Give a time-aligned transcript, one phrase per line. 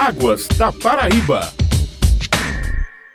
[0.00, 1.52] Águas da Paraíba.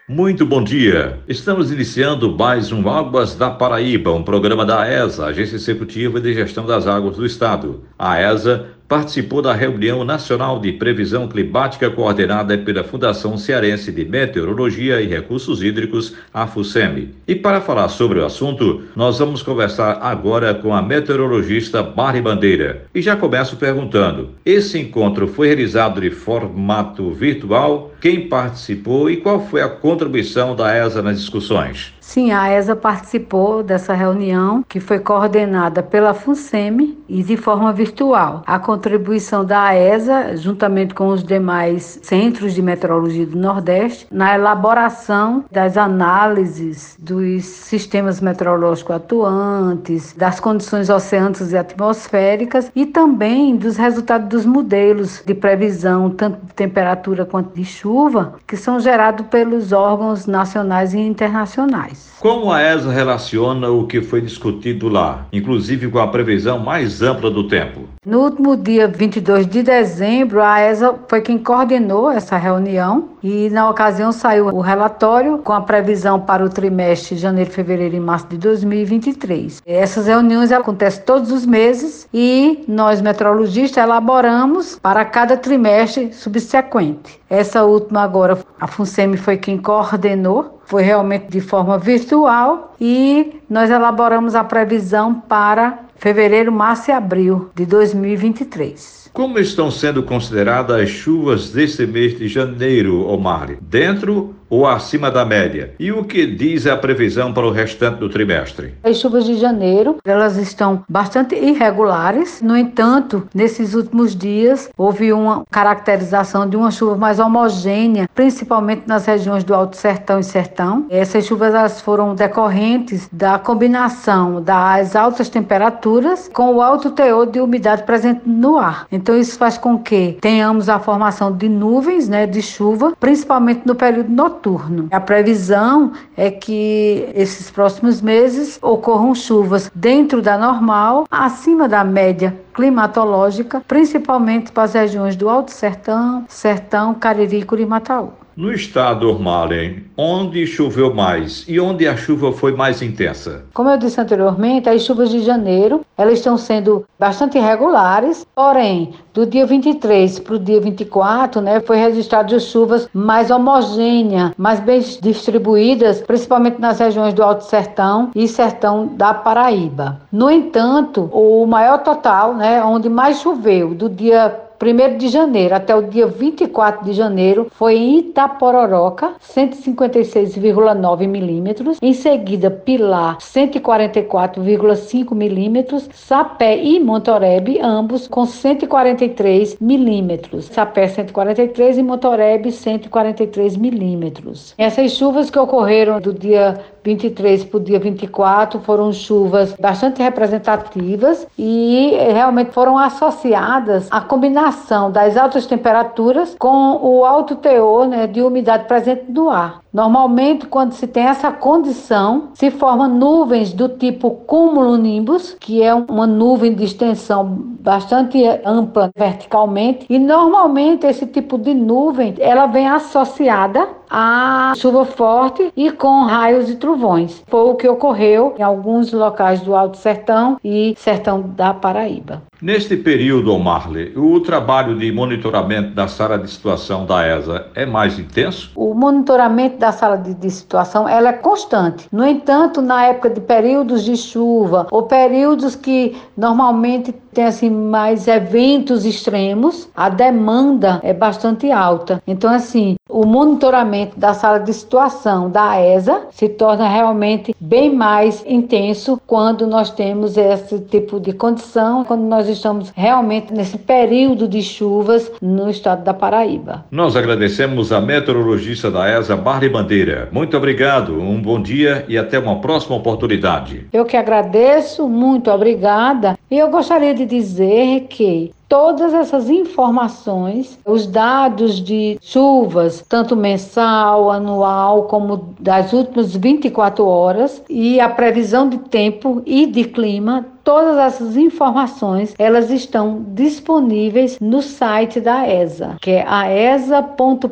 [0.07, 1.19] Muito bom dia.
[1.27, 6.63] Estamos iniciando mais um Águas da Paraíba, um programa da ESA, Agência Executiva de Gestão
[6.63, 7.83] das Águas do Estado.
[7.97, 15.01] A ESA participou da reunião nacional de previsão climática coordenada pela Fundação Cearense de Meteorologia
[15.01, 17.09] e Recursos Hídricos, a FUSEMI.
[17.27, 22.85] E para falar sobre o assunto, nós vamos conversar agora com a meteorologista Mari Bandeira.
[22.95, 27.91] E já começo perguntando: esse encontro foi realizado de formato virtual?
[27.99, 31.94] Quem participou e qual foi a contribuição da ESA nas discussões?
[32.07, 38.43] Sim, a ESA participou dessa reunião que foi coordenada pela FUNSEMI e de forma virtual.
[38.45, 45.43] A contribuição da ESA, juntamente com os demais centros de meteorologia do Nordeste, na elaboração
[45.51, 54.29] das análises dos sistemas meteorológicos atuantes, das condições oceânicas e atmosféricas e também dos resultados
[54.29, 60.27] dos modelos de previsão, tanto de temperatura quanto de chuva, que são gerados pelos órgãos
[60.27, 61.94] nacionais e internacionais.
[62.19, 67.29] Como a ESA relaciona o que foi discutido lá, inclusive com a previsão mais ampla
[67.29, 67.81] do tempo?
[68.05, 73.67] No último dia 22 de dezembro, a ESA foi quem coordenou essa reunião e, na
[73.67, 78.27] ocasião, saiu o relatório com a previsão para o trimestre de janeiro, fevereiro e março
[78.27, 79.63] de 2023.
[79.65, 87.19] Essas reuniões acontecem todos os meses e nós, meteorologistas, elaboramos para cada trimestre subsequente.
[87.27, 93.69] Essa última agora, a FUNSEMI foi quem coordenou foi realmente de forma virtual e nós
[93.69, 99.09] elaboramos a previsão para fevereiro, março e abril de 2023.
[99.11, 103.57] Como estão sendo consideradas as chuvas deste mês de janeiro, Omar?
[103.59, 105.73] Dentro ou acima da média?
[105.79, 108.73] E o que diz a previsão para o restante do trimestre?
[108.83, 112.41] As chuvas de janeiro, elas estão bastante irregulares.
[112.41, 119.05] No entanto, nesses últimos dias houve uma caracterização de uma chuva mais homogênea, principalmente nas
[119.05, 120.85] regiões do Alto Sertão e Sertão.
[120.89, 127.39] Essas chuvas elas foram decorrentes da combinação das altas temperaturas com o alto teor de
[127.39, 128.87] umidade presente no ar.
[128.91, 133.75] Então isso faz com que tenhamos a formação de nuvens, né, de chuva, principalmente no
[133.75, 134.87] período noturno noturno.
[134.91, 142.37] A previsão é que esses próximos meses ocorram chuvas dentro da normal, acima da média
[142.53, 148.13] climatológica, principalmente para as regiões do Alto Sertão, Sertão, Cariri e Curimataú.
[148.37, 153.45] No estado, Marlen, onde choveu mais e onde a chuva foi mais intensa?
[153.53, 159.25] Como eu disse anteriormente, as chuvas de janeiro elas estão sendo bastante irregulares, porém, do
[159.25, 166.01] dia 23 para o dia 24, né, foi registrado chuvas mais homogêneas, mais bem distribuídas,
[166.01, 170.01] principalmente nas regiões do Alto Sertão e Sertão da Paraíba.
[170.11, 175.75] No entanto, o maior total, né, onde mais choveu, do dia 1 de janeiro até
[175.75, 181.77] o dia 24 de janeiro foi em Itapororoca, 156,9 milímetros.
[181.81, 185.89] Em seguida, Pilar, 144,5 milímetros.
[185.93, 190.45] Sapé e Montorebe, ambos com 143 milímetros.
[190.45, 194.53] Sapé 143 e Montorebe 143 milímetros.
[194.57, 201.25] Essas chuvas que ocorreram do dia 23 para o dia 24 foram chuvas bastante representativas
[201.37, 208.21] e realmente foram associadas à combinação das altas temperaturas com o alto teor né, de
[208.21, 209.64] umidade presente no ar.
[209.75, 216.07] Normalmente, quando se tem essa condição, se formam nuvens do tipo cumulonimbus, que é uma
[216.07, 217.25] nuvem de extensão
[217.59, 225.51] bastante ampla verticalmente, e normalmente esse tipo de nuvem, ela vem associada a chuva forte
[225.55, 227.23] e com raios e trovões.
[227.27, 232.21] Foi o que ocorreu em alguns locais do Alto Sertão e Sertão da Paraíba.
[232.41, 237.97] Neste período, Marley, o trabalho de monitoramento da sala de situação da ESA é mais
[237.97, 238.51] intenso?
[238.55, 241.87] O monitoramento da sala de, de situação ela é constante.
[241.91, 248.07] No entanto, na época de períodos de chuva ou períodos que normalmente tem assim mais
[248.07, 252.03] eventos extremos, a demanda é bastante alta.
[252.05, 258.23] Então assim, o monitoramento da sala de situação da ESA se torna realmente bem mais
[258.27, 264.41] intenso quando nós temos esse tipo de condição, quando nós estamos realmente nesse período de
[264.41, 266.65] chuvas no estado da Paraíba.
[266.69, 270.09] Nós agradecemos a meteorologista da ESA, Marli Bandeira.
[270.11, 273.67] Muito obrigado, um bom dia e até uma próxima oportunidade.
[273.71, 276.14] Eu que agradeço, muito obrigada.
[276.29, 284.11] E eu gostaria de dizer que todas essas informações, os dados de chuvas, tanto mensal,
[284.11, 290.77] anual, como das últimas 24 horas, e a previsão de tempo e de clima, todas
[290.77, 297.25] essas informações, elas estão disponíveis no site da ESA, que é aesa.pb.gov.br.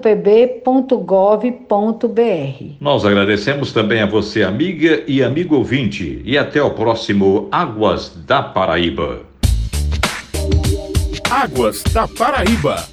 [2.81, 8.41] Nós agradecemos também a você, amiga e amigo ouvinte, e até o próximo Águas da
[8.41, 9.32] Paraíba.
[11.33, 12.92] Águas da Paraíba.